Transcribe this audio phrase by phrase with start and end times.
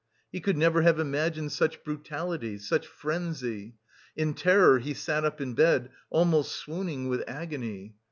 [0.31, 3.75] He could never have imagined such brutality, such frenzy.
[4.17, 7.93] In terror he sat up in bed, almost swooning with agony.